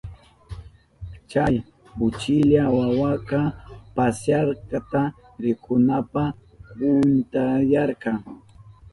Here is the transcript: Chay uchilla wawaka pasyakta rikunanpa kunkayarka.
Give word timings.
Chay 1.31 1.55
uchilla 2.05 2.63
wawaka 2.77 3.39
pasyakta 3.95 5.01
rikunanpa 5.43 6.23
kunkayarka. 6.77 8.11